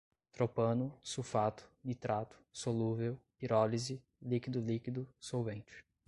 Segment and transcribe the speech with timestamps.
[0.31, 5.83] tropano, sulfato, nitrato, solúvel, pirólise, líquido-líquido, solvente